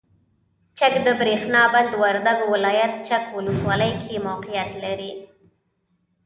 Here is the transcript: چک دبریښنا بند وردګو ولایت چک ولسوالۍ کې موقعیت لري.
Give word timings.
چک 0.77 0.93
دبریښنا 1.05 1.63
بند 1.73 1.91
وردګو 2.01 2.45
ولایت 2.53 2.93
چک 3.07 3.23
ولسوالۍ 3.37 3.91
کې 4.03 4.15
موقعیت 4.27 4.71
لري. 4.83 5.11